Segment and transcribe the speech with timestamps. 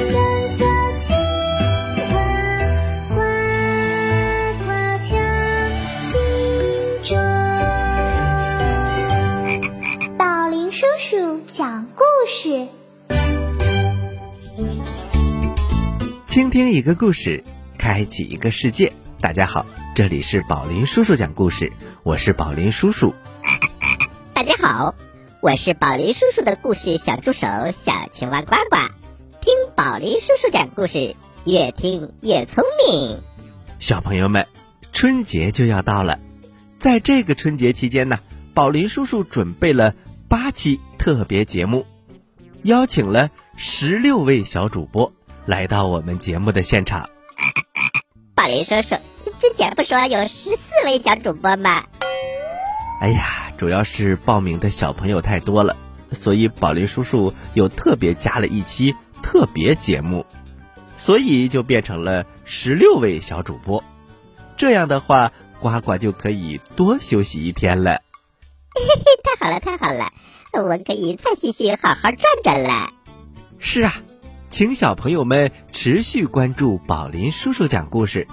[0.00, 0.64] 小小
[0.96, 1.14] 青
[3.10, 3.24] 蛙，
[10.18, 12.66] 宝林叔叔讲故事。
[16.26, 17.44] 倾听一个故事，
[17.78, 18.92] 开启一个世界。
[19.20, 23.14] 大家好，这里是宝林叔叔讲故事，我是宝林叔叔。
[24.32, 24.94] 大家好，
[25.40, 29.03] 我是宝林叔叔的故事小助手，小青蛙呱呱。
[29.44, 31.14] 听宝林叔叔讲故事，
[31.44, 33.20] 越听越聪明。
[33.78, 34.46] 小朋友们，
[34.90, 36.18] 春节就要到了，
[36.78, 38.20] 在这个春节期间呢，
[38.54, 39.94] 宝林叔叔准备了
[40.30, 41.84] 八期特别节目，
[42.62, 45.12] 邀请了十六位小主播。
[45.44, 47.10] 来到我们节目的现场，
[48.34, 48.96] 宝林叔叔
[49.38, 51.84] 之前不说有十四位小主播吗？
[52.98, 55.76] 哎呀，主要是报名的小朋友太多了，
[56.12, 58.94] 所以宝林叔叔又特别加了一期
[59.34, 60.24] 特别节目，
[60.96, 63.82] 所以就变成了十六位小主播。
[64.56, 68.00] 这样的话，呱呱就可以多休息一天了。
[68.72, 70.12] 嘿嘿，太好了，太好了，
[70.52, 72.92] 我可以再继续好好转转了。
[73.58, 73.96] 是啊。
[74.48, 78.28] 请小朋友们持续关注宝林叔叔讲故事，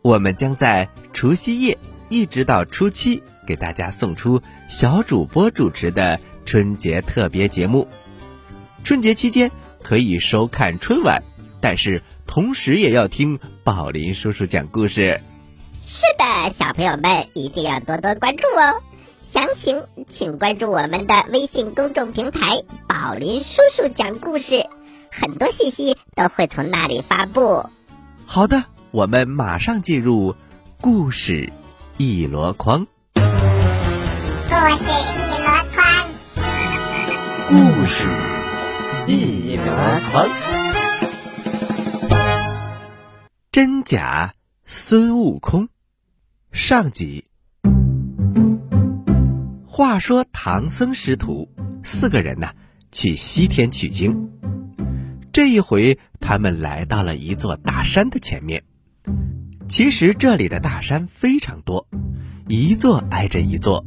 [0.00, 1.76] 我们将在除夕夜
[2.08, 7.86] 一直到初七给大家送出小主播主持的春节特别节目。
[8.84, 9.50] 春节期间
[9.86, 11.22] 可以收看春晚，
[11.60, 15.20] 但是同时也要听宝林叔叔讲故事。
[15.86, 18.82] 是的，小朋友们一定要多多关注哦。
[19.22, 24.66] 详情请关注我们的微信公众平台“宝林叔叔讲故事”。
[25.12, 27.70] 很多信息都会从那里发布。
[28.24, 30.34] 好的，我们马上进入
[30.80, 31.52] 故事
[31.96, 32.88] 一箩筐。
[33.14, 33.24] 故事
[34.50, 36.08] 一箩筐，
[37.50, 38.02] 故事
[39.06, 40.28] 一箩筐。
[43.50, 44.34] 真假
[44.64, 45.68] 孙悟空
[46.52, 47.24] 上集。
[49.66, 51.48] 话说唐僧师徒
[51.82, 52.50] 四个人呢，
[52.92, 54.30] 去西天取经。
[55.32, 58.62] 这一回，他们来到了一座大山的前面。
[59.68, 61.88] 其实这里的大山非常多，
[62.46, 63.84] 一座挨着一座。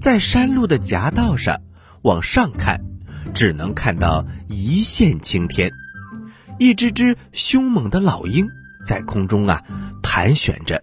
[0.00, 1.60] 在山路的夹道上
[2.00, 2.80] 往上看，
[3.34, 5.72] 只能看到一线青天。
[6.58, 8.48] 一只只凶猛的老鹰
[8.86, 9.62] 在空中啊
[10.02, 10.82] 盘旋着，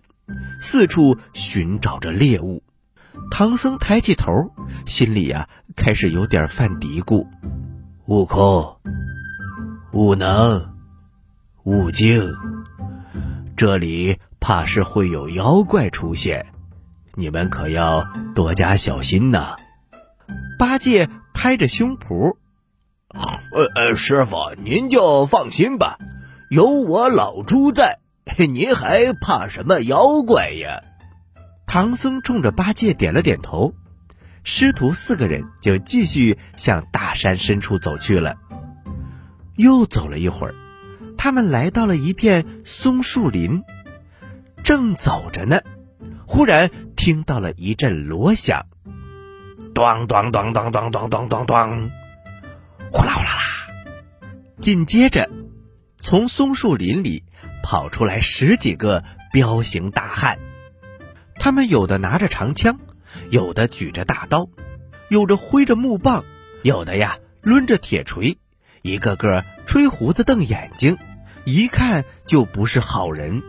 [0.61, 2.61] 四处寻找着猎物。
[3.31, 4.51] 唐僧抬起头，
[4.85, 7.27] 心里呀开始有点犯嘀咕：
[8.05, 8.77] 悟空。
[9.93, 10.73] 悟能，
[11.63, 12.23] 悟净，
[13.55, 16.45] 这里怕是会有妖怪出现，
[17.15, 19.55] 你们可要多加小心呐！
[20.57, 22.37] 八戒拍着胸脯
[23.53, 25.97] ：“呃呃，师傅您就放心吧，
[26.49, 27.99] 有我老猪在，
[28.37, 30.81] 您还怕什么妖怪呀？”
[31.67, 33.73] 唐僧冲着八戒点了点头，
[34.43, 38.35] 师徒四个人就继续向大山深处走去了。
[39.55, 40.55] 又走了一会儿，
[41.17, 43.63] 他们来到了一片松树林。
[44.63, 45.61] 正走着呢，
[46.25, 48.65] 忽然听到了一阵锣响，
[49.73, 51.91] 咚咚咚咚咚咚咚咚咚，
[52.91, 53.41] 呼啦呼啦啦。
[54.61, 55.29] 紧接着，
[55.97, 57.23] 从松树林里
[57.63, 60.37] 跑出来十几个彪形大汉，
[61.35, 62.79] 他们有的拿着长枪，
[63.31, 64.47] 有的举着大刀，
[65.09, 66.23] 有着挥着木棒，
[66.61, 68.37] 有的呀抡着铁锤。
[68.83, 70.97] 一个个吹胡子瞪眼睛，
[71.45, 73.41] 一看就不是好人。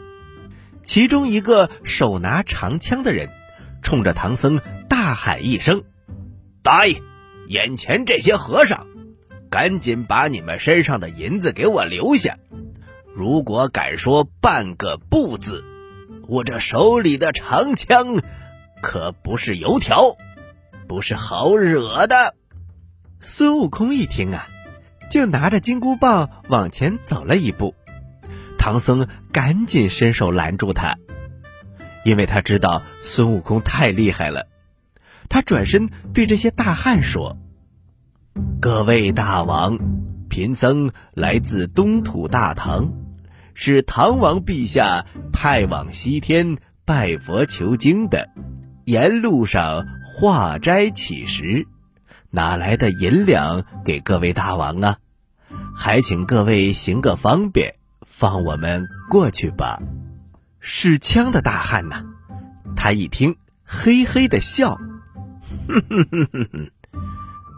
[0.85, 3.29] 其中一个手拿长枪的人，
[3.83, 5.83] 冲着唐僧大喊一声
[6.65, 7.03] ：“大爷，
[7.47, 8.87] 眼前这些和尚，
[9.51, 12.39] 赶紧把你们身上的银子给我留下！
[13.15, 15.63] 如果敢说半个不字，
[16.27, 18.23] 我这手里的长枪
[18.81, 20.17] 可不是油条，
[20.89, 22.35] 不是好惹的。”
[23.21, 24.49] 孙悟空一听啊。
[25.11, 27.75] 就拿着金箍棒往前走了一步，
[28.59, 30.97] 唐僧赶紧伸手拦住他，
[32.05, 34.49] 因为他知道孙悟空太厉害了。
[35.29, 37.39] 他转身对这些大汉说
[38.61, 39.79] ：“各位大王，
[40.29, 42.93] 贫僧来自东土大唐，
[43.55, 48.31] 是唐王陛下派往西天拜佛求经的，
[48.85, 51.67] 沿路上化斋乞食。”
[52.31, 54.99] 哪来的银两给各位大王啊？
[55.73, 57.75] 还请各位行个方便，
[58.05, 59.81] 放我们过去吧。
[60.59, 62.03] 使枪的大汉呐，
[62.75, 64.81] 他一听，嘿嘿的笑，
[65.69, 66.71] 哼哼哼哼哼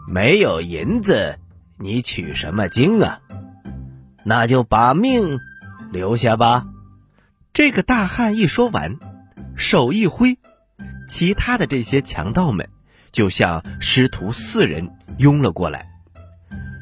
[0.07, 1.39] 没有银子，
[1.77, 3.19] 你取什么经啊？
[4.23, 5.39] 那就把命
[5.91, 6.65] 留下吧。
[7.53, 8.97] 这个大汉一说完，
[9.55, 10.37] 手一挥，
[11.07, 12.69] 其他的这些强盗们。
[13.13, 15.87] 就向师徒四人拥了过来。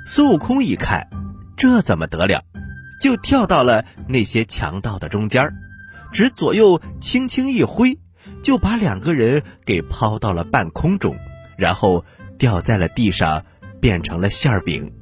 [0.05, 1.07] 孙悟空一看，
[1.55, 2.43] 这怎么得了？
[2.99, 5.53] 就跳到了那些强盗的中间，
[6.11, 7.99] 只左右轻轻一挥，
[8.45, 11.17] 就把两个人给抛到了半空中，
[11.57, 12.05] 然后
[12.37, 13.43] 掉在了地上，
[13.81, 14.93] 变成了馅饼。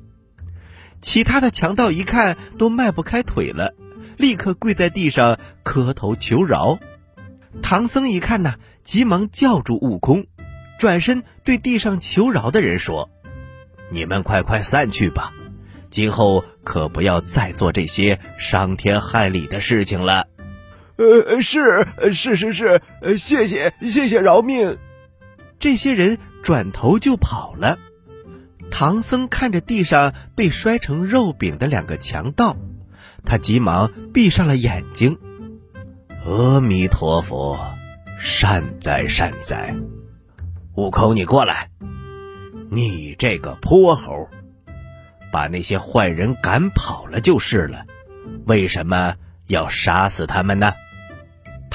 [1.01, 3.75] 其他的强盗一看都迈不开腿了，
[4.15, 6.79] 立刻跪在地上磕头求饶。
[7.61, 8.55] 唐僧一看呢，
[8.85, 10.25] 急忙叫住悟空，
[10.79, 13.09] 转身对地上求饶的人说
[13.91, 15.33] ：“你们快快散去吧，
[15.89, 20.27] 今后可不要再做这些伤天害理的事情了。
[21.03, 24.77] ”“呃，是是是是，呃谢谢谢谢饶命。”
[25.59, 27.79] 这些人转头就跑了。
[28.71, 32.57] 唐僧看着地上被摔成肉饼的两个强盗，
[33.23, 35.19] 他急忙闭上了眼睛。
[36.25, 37.59] 阿弥陀佛，
[38.19, 39.75] 善哉善哉。
[40.75, 41.69] 悟空，你过来！
[42.71, 44.27] 你这个泼猴，
[45.31, 47.85] 把那些坏人赶跑了就是了，
[48.47, 49.15] 为什么
[49.47, 50.73] 要杀死他们呢？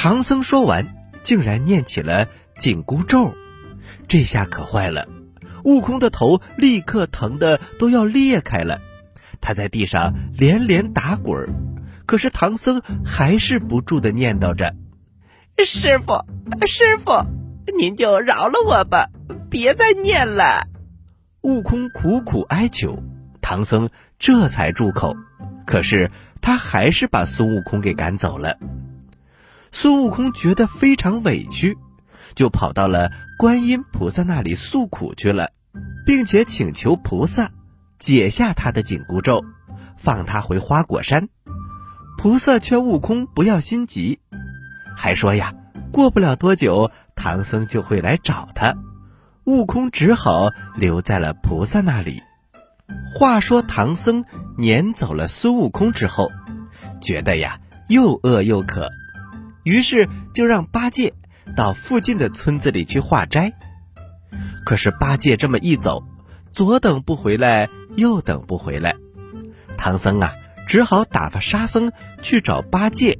[0.00, 3.34] 唐僧说完，竟然念起了紧箍咒，
[4.06, 5.08] 这下可坏了。
[5.64, 8.80] 悟空的头立刻疼得都要裂开了，
[9.40, 11.52] 他在地上连连打滚
[12.06, 14.76] 可是唐僧还是不住的念叨着
[15.66, 16.24] ：“师傅，
[16.64, 17.26] 师傅，
[17.76, 19.08] 您就饶了我吧，
[19.50, 20.68] 别再念了。”
[21.42, 23.02] 悟空苦苦哀求，
[23.40, 23.90] 唐僧
[24.20, 25.16] 这才住口。
[25.66, 28.58] 可是他还是把孙悟空给赶走了。
[29.72, 31.76] 孙悟空觉得非常委屈，
[32.34, 35.50] 就跑到了观音菩萨那里诉苦去了，
[36.06, 37.50] 并且请求菩萨
[37.98, 39.44] 解下他的紧箍咒，
[39.96, 41.28] 放他回花果山。
[42.16, 44.18] 菩萨劝悟空不要心急，
[44.96, 45.54] 还说呀，
[45.92, 48.74] 过不了多久，唐僧就会来找他。
[49.44, 52.22] 悟空只好留在了菩萨那里。
[53.14, 54.24] 话说唐僧
[54.56, 56.30] 撵走了孙悟空之后，
[57.00, 58.90] 觉得呀又饿又渴，
[59.68, 61.12] 于是就让八戒
[61.54, 63.52] 到附近的村子里去化斋。
[64.64, 66.04] 可是八戒这么一走，
[66.52, 68.96] 左等不回来，右等不回来，
[69.76, 70.32] 唐僧啊。
[70.68, 73.18] 只好打发沙僧去找八戒。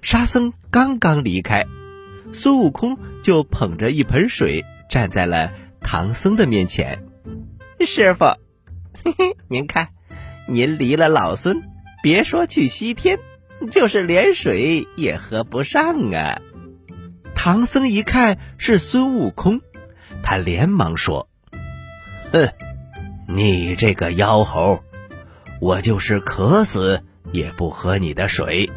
[0.00, 1.66] 沙僧刚刚离开，
[2.32, 5.50] 孙悟空就捧着一盆水站在了
[5.80, 7.02] 唐僧的面前。
[7.84, 8.26] 师傅，
[9.04, 9.88] 嘿嘿，您看，
[10.46, 11.64] 您离了老孙，
[12.00, 13.18] 别说去西天，
[13.70, 16.40] 就是连水也喝不上啊！
[17.34, 19.60] 唐僧一看是孙悟空，
[20.22, 21.28] 他连忙说
[22.32, 22.48] ：“哼，
[23.28, 24.80] 你这个妖猴！”
[25.60, 28.70] 我就是渴死也不喝你的水。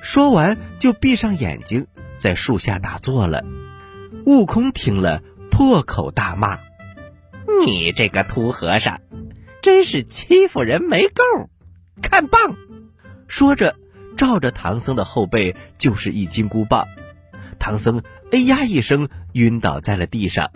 [0.00, 1.86] 说完，就闭上眼睛，
[2.18, 3.44] 在树下打坐了。
[4.24, 6.58] 悟空听了，破口大骂
[7.66, 9.00] ：“你这个秃和尚，
[9.60, 11.22] 真是欺负人没够！
[12.00, 12.56] 看棒！”
[13.28, 13.76] 说着，
[14.20, 16.86] 照着唐僧的后背就是一金箍棒。
[17.58, 20.50] 唐僧哎呀一声，晕倒在了地上。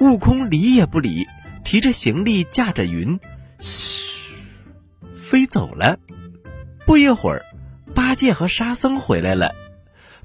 [0.00, 1.26] 悟空理也不理，
[1.62, 3.20] 提着行李，驾着云，
[3.58, 4.32] 嘘。
[5.14, 5.98] 飞走了。
[6.86, 7.44] 不一会儿，
[7.94, 9.54] 八戒和沙僧回来了。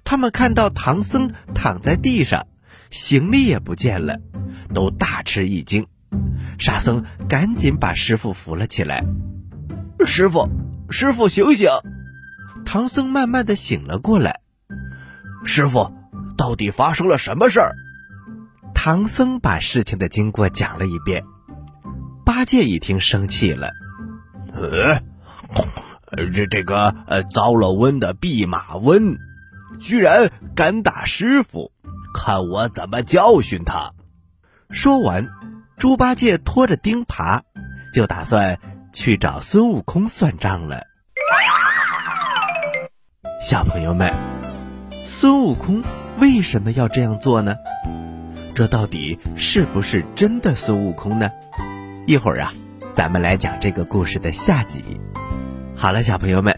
[0.05, 2.47] 他们看到唐僧躺在地上，
[2.89, 4.21] 行李也不见了，
[4.73, 5.87] 都大吃一惊。
[6.57, 9.03] 沙僧赶紧把师傅扶了起来
[10.07, 10.49] ：“师傅，
[10.89, 11.67] 师傅，醒醒！”
[12.65, 14.41] 唐僧慢慢的醒了过来。
[15.43, 15.91] 师傅，
[16.37, 17.73] 到底发生了什么事儿？
[18.73, 21.23] 唐僧把事情的经过讲了一遍。
[22.25, 23.71] 八戒一听，生气了。
[24.53, 25.01] 呃，
[26.33, 29.17] 这这个呃，遭了瘟的弼马温，
[29.79, 31.71] 居然敢打师傅，
[32.13, 33.93] 看我怎么教训他！
[34.69, 35.29] 说完，
[35.77, 37.41] 猪八戒拖着钉耙，
[37.93, 38.59] 就打算
[38.93, 40.85] 去找孙悟空算账了。
[43.41, 44.13] 小朋友们，
[45.07, 45.81] 孙悟空
[46.19, 47.55] 为什么要这样做呢？
[48.53, 51.31] 这到底是不是真的孙悟空呢？
[52.05, 52.53] 一会儿啊。
[52.93, 55.01] 咱们来讲这个故事的下集。
[55.75, 56.55] 好了，小朋友们，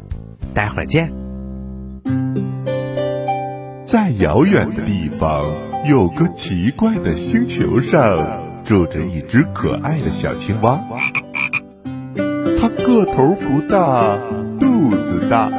[0.53, 1.13] 待会儿见。
[3.85, 5.45] 在遥远的地方，
[5.85, 10.83] 有个奇怪的星球上，住着一只可爱的小青蛙。
[12.59, 14.17] 它个头不大，
[14.59, 15.49] 肚子大，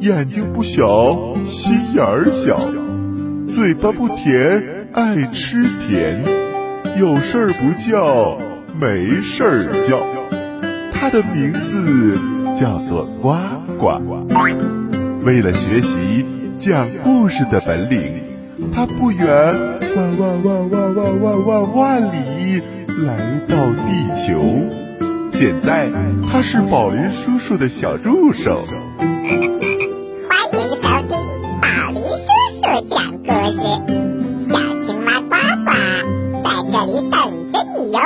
[0.00, 2.58] 眼睛不小，心眼儿小，
[3.52, 6.24] 嘴巴不甜，爱吃甜，
[6.98, 8.38] 有事儿不叫。
[8.80, 10.00] 没事儿叫，
[10.94, 12.18] 它的名字
[12.58, 13.36] 叫做呱
[13.78, 14.00] 呱。
[15.22, 16.24] 为了学习
[16.58, 18.00] 讲故事的本领，
[18.74, 19.28] 它不远
[19.94, 24.40] 万万万万万万万万里来到地球，
[25.34, 25.90] 现在
[26.26, 28.64] 他是宝林叔叔的小助手。
[33.50, 33.62] 讲故事，
[34.48, 34.54] 小
[34.86, 35.30] 青蛙呱
[35.64, 35.72] 呱
[36.44, 37.98] 在这里等着你哟。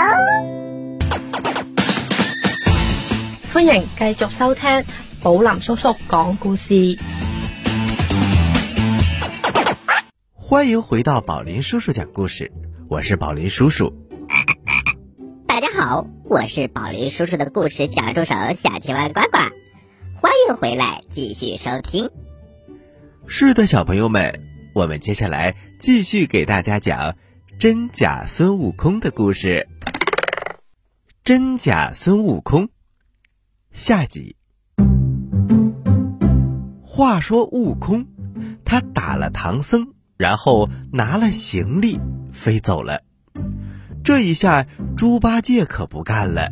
[3.52, 4.84] 欢迎继续收听
[5.22, 6.98] 宝林叔叔讲故事。
[10.34, 12.50] 欢迎回到宝林叔叔讲故事，
[12.88, 13.92] 我是宝林叔叔。
[15.46, 19.38] 大家好，我是宝林叔叔的故事小助手小青蛙呱呱，
[20.22, 22.08] 欢迎回来继续收听。
[23.26, 24.40] 是的，小朋友们，
[24.74, 27.14] 我们接下来继续给大家讲
[27.60, 29.68] 真假孙悟空的故事。
[31.22, 32.68] 真假孙悟空
[33.70, 34.34] 下集。
[36.82, 38.06] 话说悟空，
[38.64, 42.00] 他打了唐僧，然后拿了行李
[42.32, 43.02] 飞走了。
[44.02, 44.66] 这一下，
[44.96, 46.50] 猪八戒可不干了。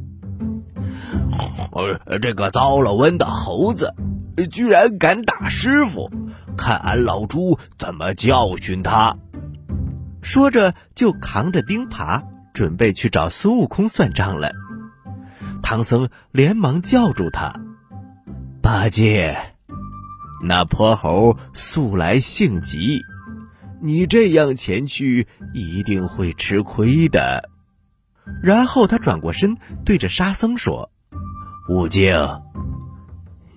[2.06, 3.92] 呃，这个遭了瘟的猴子，
[4.48, 6.08] 居然敢打师傅，
[6.56, 9.16] 看俺老猪怎么教训他！
[10.20, 14.52] 说着，就扛着钉耙，准备去找孙悟空算账了。
[15.62, 17.60] 唐僧连忙叫住他
[18.62, 19.36] ：“八戒，
[20.44, 23.00] 那泼猴素来性急，
[23.80, 27.48] 你这样前去一定会吃亏的。”
[28.42, 30.90] 然后他转过身，对着沙僧说
[31.68, 32.16] ：“悟净，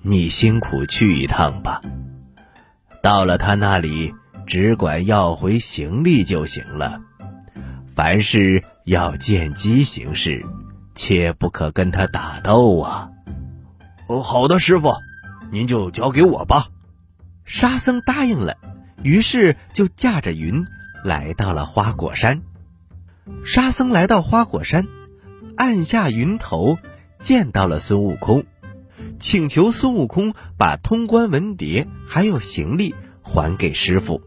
[0.02, 1.82] 你辛苦去一趟吧。
[3.06, 4.16] 到了他那里，
[4.48, 7.00] 只管要回行李就行了。
[7.86, 10.44] 凡事要见机行事，
[10.96, 13.12] 切不可跟他打斗啊。
[14.10, 14.92] ”“哦，好的，师傅，
[15.52, 16.70] 您就交给我吧。”
[17.46, 18.58] 沙僧答应了，
[19.04, 20.66] 于是就驾着云
[21.04, 22.42] 来到了花果山。
[23.44, 24.88] 沙僧来到花果山，
[25.58, 26.80] 按下云头，
[27.20, 28.46] 见到了孙悟空，
[29.20, 34.22] 请求孙悟空把通关文牒还有行李还给师傅。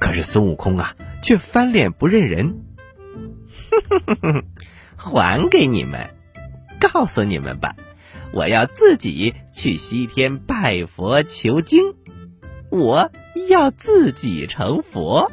[0.00, 2.62] 可是孙悟空啊，却翻脸不认人。
[4.96, 6.10] 还给你们？
[6.80, 7.76] 告诉你们吧，
[8.32, 11.94] 我要自己去西天拜佛求经，
[12.70, 13.10] 我
[13.48, 15.30] 要自己成佛。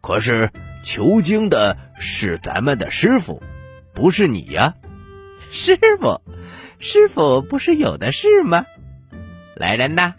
[0.00, 0.50] 可是。
[0.84, 3.42] 求经的是咱们的师傅，
[3.92, 4.74] 不是你呀，
[5.50, 6.22] 师傅，
[6.78, 8.66] 师傅不是有的是吗？
[9.54, 10.14] 来人呐，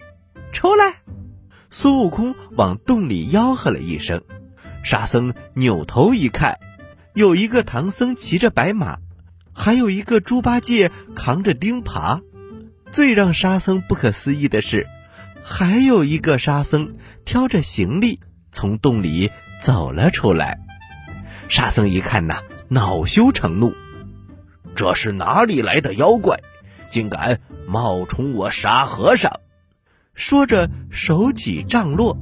[0.52, 0.96] 出来！
[1.70, 4.22] 孙悟空往洞里吆喝了一声，
[4.84, 6.60] 沙僧扭头一看，
[7.14, 9.00] 有一个唐僧骑着白马，
[9.54, 12.22] 还有一个猪八戒扛着钉耙。
[12.92, 14.88] 最让沙僧不可思议的是，
[15.44, 16.96] 还有一个沙僧
[17.26, 18.20] 挑着行李
[18.52, 19.32] 从洞里。
[19.60, 20.60] 走了出来，
[21.50, 23.74] 沙僧一看呐，恼羞成怒，
[24.78, 26.40] 这是哪里来的妖怪，
[26.92, 29.32] 竟敢冒充我沙和尚！
[30.14, 32.16] 说着，手起杖落，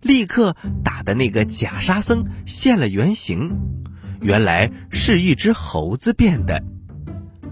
[0.00, 3.58] 立刻打的那个假沙僧现了原形，
[4.20, 6.62] 原来是一只猴子变的。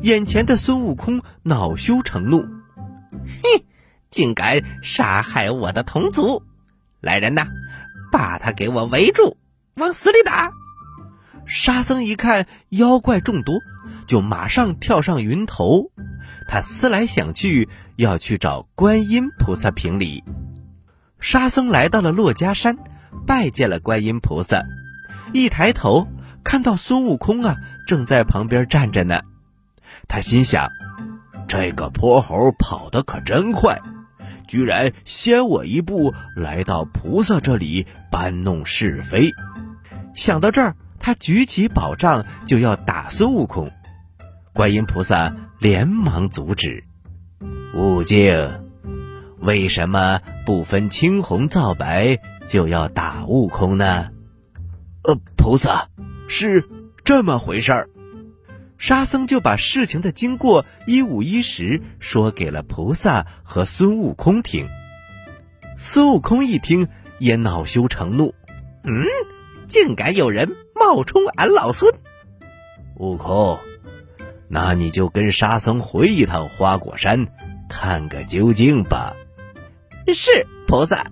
[0.02, 3.64] 眼前的孙悟空恼羞成怒，哼，
[4.08, 6.44] 竟敢杀害我的同族！
[7.00, 7.48] 来人呐！
[8.12, 9.36] 把他给我围住，
[9.74, 10.52] 往死里打！
[11.46, 13.60] 沙僧一看妖怪众多，
[14.06, 15.90] 就马上跳上云头。
[16.48, 20.24] 他思来想去，要去找观音菩萨评理。
[21.20, 22.76] 沙僧来到了珞珈山，
[23.26, 24.62] 拜见了观音菩萨。
[25.32, 26.08] 一抬头，
[26.42, 29.20] 看到孙悟空啊，正在旁边站着呢。
[30.08, 30.70] 他心想：
[31.48, 33.80] 这个泼猴跑得可真快。
[34.46, 39.30] 居然先我一步来到菩萨这里搬弄是非，
[40.14, 43.70] 想到这儿，他举起宝杖就要打孙悟空。
[44.54, 46.84] 观音菩萨连忙阻止
[47.76, 48.64] ：“悟净，
[49.38, 54.12] 为什么不分青红皂白就要打悟空呢
[55.04, 55.90] ？”“呃，菩萨，
[56.26, 56.66] 是
[57.04, 57.90] 这么回事儿。”
[58.78, 64.66] 沙僧就把事情的经过一五一十说给了菩萨和孙悟空听。
[65.76, 68.34] 孙悟空一听也恼羞成怒，
[68.84, 69.04] 嗯，
[69.66, 71.92] 竟敢有人冒充俺老孙！
[72.96, 73.58] 悟空，
[74.48, 77.26] 那你就跟沙僧回一趟花果山，
[77.68, 79.14] 看个究竟吧。
[80.14, 81.06] 是菩萨。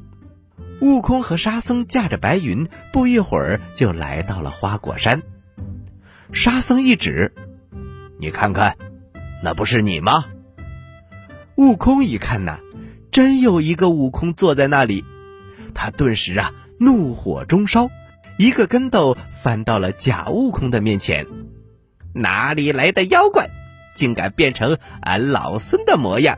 [0.81, 5.23] 悟空和沙僧驾着白云，不一会儿就来到了花果山。
[6.33, 7.33] 沙僧一指。
[8.19, 8.77] 你看看，
[9.43, 10.25] 那不是你吗？
[11.57, 12.59] 悟空一看呐，
[13.11, 15.05] 真有一个悟空坐在那里，
[15.75, 17.89] 他顿时啊怒火中烧，
[18.43, 21.29] 一个跟斗翻到了假悟空的面前。
[22.13, 23.49] 哪里来的妖怪，
[23.95, 26.37] 竟敢变成俺老孙的模样，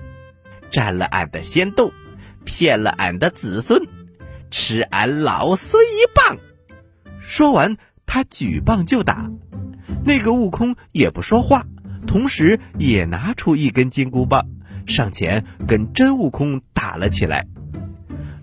[0.71, 1.93] 占了俺的仙洞，
[2.45, 3.81] 骗了俺的子孙，
[4.51, 6.37] 吃俺老孙一棒！
[7.23, 9.31] 说完，他举棒就打。
[10.05, 11.65] 那个悟空也不说话，
[12.07, 14.47] 同时也拿出一根金箍棒，
[14.87, 17.47] 上前跟真悟空打了起来。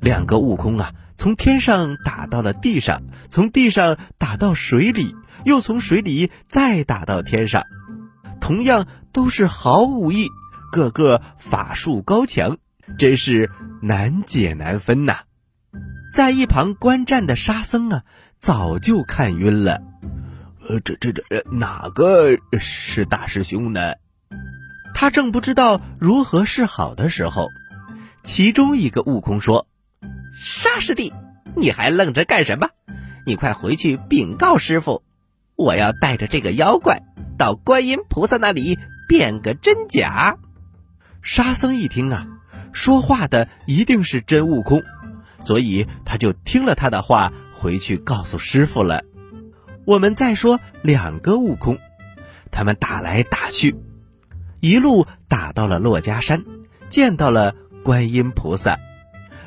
[0.01, 7.68] 两个悟空啊，从天上打到了地上，从地上打到水里，又从水里再打到天上。
[8.40, 10.30] 同样都是好武艺，
[10.72, 12.58] 个个法术高强，
[12.98, 13.51] 真是
[13.84, 15.20] 难解难分呐。
[16.12, 18.01] 在一旁观战的沙僧啊，
[18.40, 19.80] 早就看晕了。
[20.68, 23.94] 呃，这这这哪个是大师兄呢？
[24.96, 27.50] 他正不知道如何是好的时候，
[28.24, 29.68] 其中一个悟空说
[30.44, 31.14] ：“沙师弟，
[31.56, 32.70] 你还愣着干什么？
[33.28, 35.04] 你快回去禀告师傅，
[35.56, 37.04] 我要带着这个妖怪。”
[37.38, 40.38] 到观音菩萨那里变个真假。
[41.22, 42.28] 沙僧一听啊，
[42.72, 44.82] 说话的一定是真悟空，
[45.46, 49.04] 所以他就听了他的话，回去告诉师傅了。
[49.86, 51.77] 我们再说两个悟空，
[52.50, 53.75] 他们打来打去，
[54.60, 56.44] 一路打到了珞珈山，
[56.90, 58.80] 见到了观音菩萨。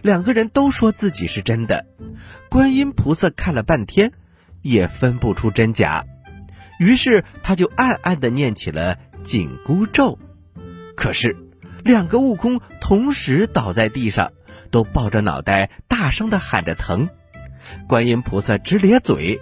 [0.04, 1.86] 两个人都说自己是真的，
[2.50, 4.12] 观音菩萨看了半天，
[4.60, 6.04] 也分不出真假。
[6.78, 10.18] 于是他就暗暗地念起了紧箍咒，
[10.94, 11.38] 可是
[11.82, 14.32] 两个悟空同时倒在地上，
[14.70, 17.08] 都抱着脑袋大声地喊着疼。
[17.88, 19.40] 观音菩萨直咧嘴：“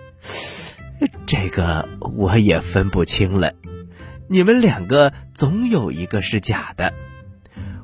[1.27, 3.55] 这个我也分不清了，
[4.29, 6.95] 你们两个总有一个是假的。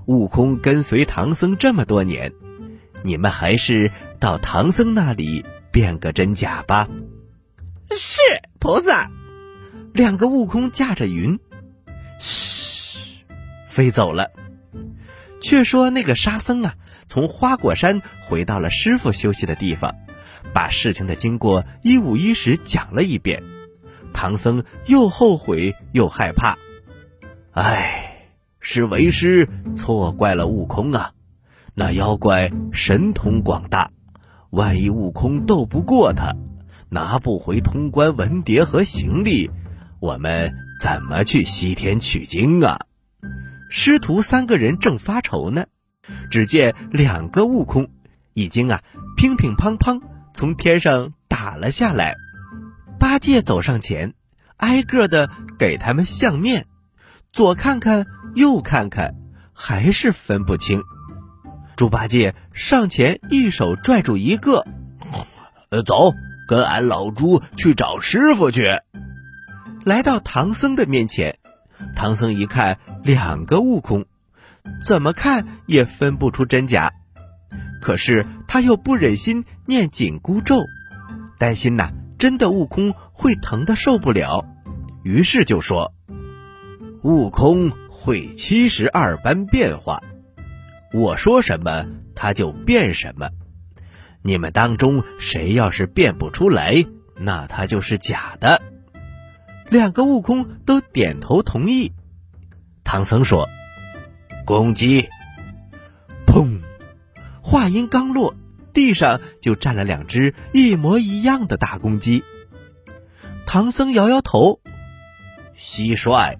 [0.06, 2.32] 悟空跟随唐僧这么多年，
[3.02, 6.88] 你们还是到唐僧那里辨个真假吧。”
[7.96, 8.20] 是
[8.58, 9.10] 菩萨。
[9.94, 11.40] 两个悟空驾着云，
[12.20, 13.24] 嘘，
[13.66, 14.30] 飞走了。
[15.40, 16.74] 却说那个沙僧啊，
[17.08, 19.96] 从花果山回到了师傅休息的地方，
[20.52, 23.42] 把事情的经过一五一十讲了一遍。
[24.12, 26.58] 唐僧又后悔又害怕，
[27.52, 28.28] 唉，
[28.60, 31.12] 是为师错怪了悟空啊！
[31.78, 33.92] 那妖怪神通广大，
[34.50, 36.34] 万一悟空斗不过他，
[36.88, 39.48] 拿不回通关文牒和行李。
[40.00, 42.80] 我们怎么去西天取经啊？
[43.70, 45.66] 师徒三个人正发愁呢，
[46.32, 47.88] 只见两个悟空
[48.32, 48.82] 已经啊
[49.16, 50.02] 乒乒乓乓
[50.34, 52.16] 从天上打了下来。
[52.98, 54.14] 八戒走上前，
[54.56, 56.66] 挨个的给他们相面，
[57.30, 59.14] 左看看右看看，
[59.52, 60.82] 还是分不清。
[61.78, 64.66] 猪八戒上前一手拽住一个，
[65.86, 66.12] 走，
[66.48, 68.80] 跟俺老猪去找师傅去。
[69.84, 71.38] 来到唐僧的面前，
[71.94, 74.06] 唐僧一看两个悟空，
[74.84, 76.94] 怎么看也分不出真假。
[77.80, 80.64] 可是他又不忍心念紧箍咒，
[81.38, 84.44] 担心呐真的悟空会疼得受不了，
[85.04, 85.94] 于是就说
[87.04, 90.02] ：“悟空会七十二般变化，
[90.92, 93.30] 我说什么他就变什么。
[94.22, 96.84] 你们当中谁要是变不出来，
[97.16, 98.62] 那他就是假的。”
[99.70, 101.92] 两个悟空都点头同意。
[102.84, 103.48] 唐僧说
[104.46, 105.08] ：“公鸡！”
[106.26, 106.60] 砰！
[107.42, 108.34] 话音刚落，
[108.72, 112.24] 地上就站了两只一模一样的大公鸡。
[113.46, 114.60] 唐僧摇摇头
[115.56, 116.36] ：“蟋蟀！”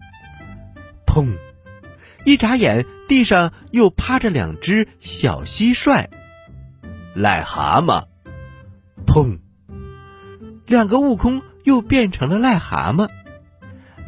[1.07, 1.37] 砰！
[2.29, 6.09] 一眨眼，地上又趴着两只小蟋蟀。
[7.17, 8.05] 癞蛤蟆！
[9.07, 9.39] 砰！
[10.67, 13.09] 两个悟空又变成了癞蛤蟆。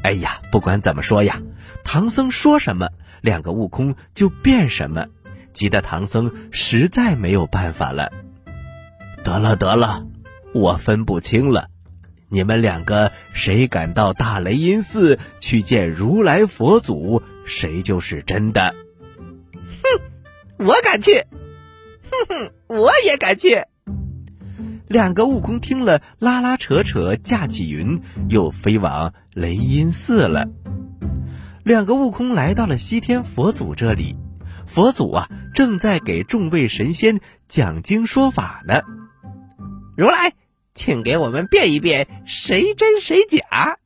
[0.02, 1.40] 哎呀，不管怎么说呀，
[1.82, 2.90] 唐僧说什么，
[3.22, 5.06] 两个悟空就变什么，
[5.54, 8.12] 急得唐僧实在没有办法了。
[9.24, 10.04] 得了得了，
[10.52, 11.68] 我分不清了，
[12.28, 18.74] 你们两个谁敢到大雷音寺去见如来佛祖，谁就是真的。
[19.82, 21.24] 哼，我敢去。
[22.10, 23.64] 哼哼，我也敢去。
[24.88, 30.48] 两个悟空听了，拉拉扯扯，架起云，又飞往雷音寺了。
[31.62, 34.16] 两个悟空来到了西天佛祖这里，
[34.66, 38.80] 佛祖啊，正在给众位神仙讲经说法呢。
[39.96, 40.32] 如来，
[40.74, 43.76] 请给我们变一变，谁真谁假。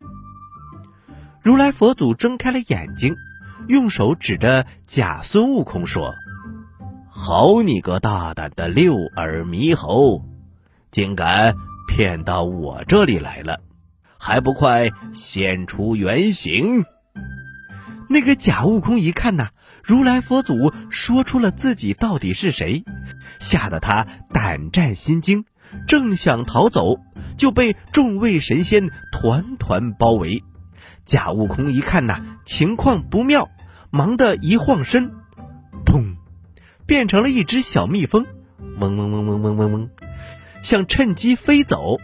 [1.43, 3.15] 如来佛祖睁开了眼睛，
[3.69, 6.15] 用手指着假孙悟空说
[7.09, 10.23] ：“好你个大胆的六耳猕猴！”
[10.91, 11.55] 竟敢
[11.89, 13.61] 骗到我这里来了，
[14.19, 16.85] 还不快现出原形！
[18.09, 19.49] 那个假悟空一看呐，
[19.83, 22.85] 如来佛祖说出了自己到底是谁，
[23.41, 25.45] 吓得他胆战心惊，
[25.89, 26.99] 正想逃走，
[27.37, 30.45] 就被众位神仙团团包围。
[31.05, 33.51] 假悟空一看呐，情况不妙，
[33.91, 35.13] 忙得一晃身，
[35.85, 36.17] 砰，
[36.87, 38.25] 变成了一只小蜜蜂，
[38.81, 39.91] 嗡嗡嗡嗡嗡嗡嗡，
[40.63, 41.99] 想趁机飞走。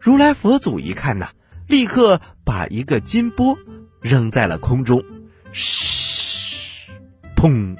[0.00, 1.30] 如来佛祖一看呐，
[1.68, 3.56] 立刻把一个金钵
[4.00, 5.04] 扔在了空中。
[5.52, 6.90] 嘘，
[7.36, 7.76] 砰，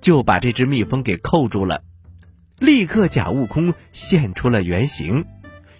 [0.00, 1.82] 就把这只蜜蜂给扣住了。
[2.58, 5.26] 立刻，假悟空现出了原形，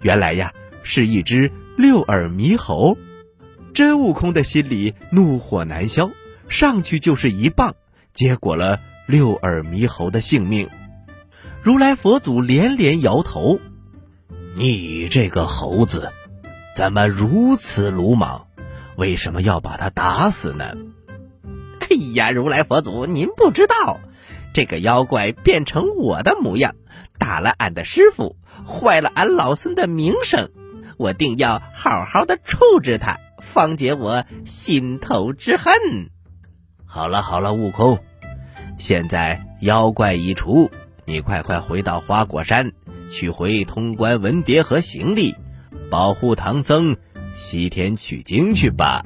[0.01, 2.97] 原来呀是一只六耳猕猴。
[3.73, 6.11] 真悟空的心里怒火难消，
[6.47, 7.75] 上去就是一棒，
[8.13, 10.69] 结果了六耳猕猴的性命。
[11.61, 13.59] 如来佛祖连连摇头
[14.55, 16.11] ：“你这个猴子，
[16.75, 18.47] 怎么如此鲁莽？
[18.95, 20.73] 为什么要把他打死呢？”
[21.79, 23.99] 哎呀，如来佛祖，您不知道，
[24.53, 26.75] 这个妖怪变成我的模样，
[27.17, 30.49] 打了俺的师傅，坏了俺老孙的名声，
[30.97, 35.73] 我定要好好的处置他，方解我心头之恨。
[36.85, 37.99] 好了好了，悟空，
[38.77, 40.71] 现在妖怪已除，
[41.05, 42.71] 你快快回到花果山，
[43.09, 45.35] 取回通关文牒和行李，
[45.89, 46.97] 保护唐僧
[47.35, 49.03] 西天取经去吧。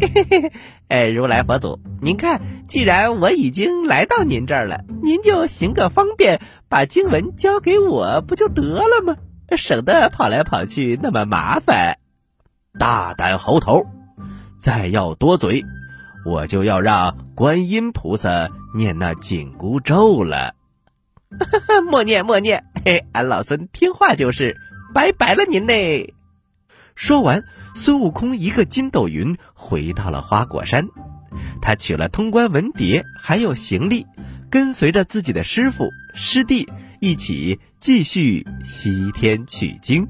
[0.00, 0.52] 嘿嘿嘿，
[0.88, 9.16] 哎，如来佛祖，您看，既然我已经来到您这儿了，您就行个方便，把经文交给我不就得了吗？
[9.56, 11.98] 省得跑来跑去那么麻烦。
[12.78, 13.84] 大胆猴头，
[14.58, 15.64] 再要多嘴，
[16.24, 20.54] 我就要让观音菩萨念那紧箍咒了。
[21.90, 24.56] 默念默念，嘿，俺老孙听话就是，
[24.92, 26.14] 拜拜了您嘞。
[26.94, 27.42] 说完。
[27.76, 30.86] 孙悟空一个筋斗云回到了花果山，
[31.60, 34.06] 他取了通关文牒，还有行李，
[34.48, 40.06] 跟随着自己的师傅师弟一起继续西天取经。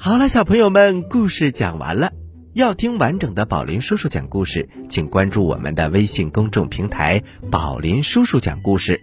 [0.00, 2.12] 好了，小朋友们，故事讲完了。
[2.54, 9.00] 要听完整的宝林叔叔讲故事，请关注我们的微信公众平台“宝林叔叔讲故事”。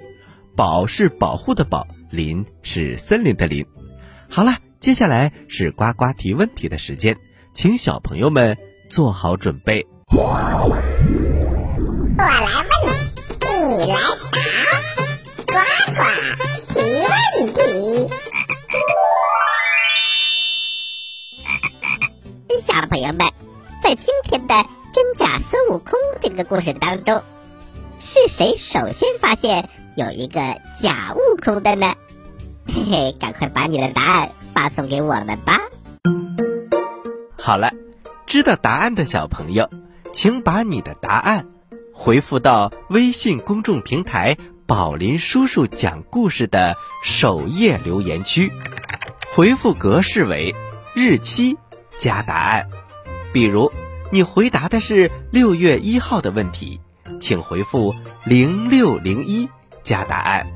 [0.55, 3.65] 宝是保护的宝，林是森林的林。
[4.29, 4.55] 好了。
[4.77, 7.17] 接下来是呱呱提问题的时间，
[7.55, 8.55] 请小朋友们
[8.88, 9.88] 做好准备。
[10.12, 10.79] 我来问，
[13.49, 13.97] 你来
[14.31, 14.39] 答，
[15.47, 15.58] 呱
[15.95, 16.54] 呱
[23.86, 27.21] 在今天的真假孙悟空这个故事当中，
[28.00, 30.39] 是谁首先发现有一个
[30.82, 31.93] 假悟空的呢？
[32.65, 34.32] 嘿嘿，赶快把你的答案。
[34.56, 35.62] 发送给我们吧。
[37.38, 37.74] 好了，
[38.26, 39.69] 知道答案的小朋友，
[40.12, 41.45] 请把你的答案
[41.93, 48.52] 回复到微信公众平台“宝林叔叔讲故事”的首页留言区，
[49.36, 50.56] 回复格式为
[50.95, 51.56] 日期
[52.00, 52.67] 加答案。
[53.36, 53.69] 比如，
[54.13, 56.80] 你回答的是六月一号的问题，
[57.19, 57.93] 请回复
[58.24, 59.50] 零六零一
[59.84, 60.48] 加答案。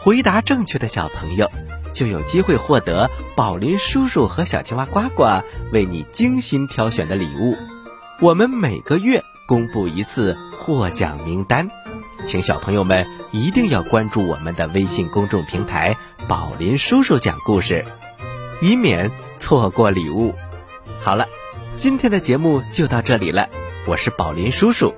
[0.00, 1.50] 回答正确的小朋友。
[1.92, 5.42] 就有机会获得宝林叔叔和小青蛙呱呱
[5.72, 7.54] 为你精心挑选的礼物。
[8.20, 11.68] 我们每个月公布一次获奖名单，
[12.26, 17.84] 请小朋友们一定要关注我们的微信公众平台“宝林叔叔讲故事”，
[18.62, 20.32] 以免错过礼物。
[21.02, 21.26] 好了，
[21.76, 23.48] 今天的节目就到这里了。
[23.86, 24.94] 我是宝林叔叔，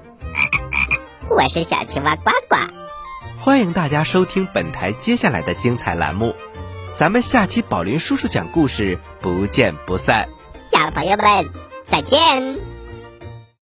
[1.31, 2.57] 我是小青蛙呱呱，
[3.41, 6.35] 欢迎大家收听本台接下来的精彩栏目。
[6.95, 10.29] 咱们下期宝林叔叔讲故事，不见不散。
[10.71, 11.51] 小朋友们，
[11.85, 12.74] 再见。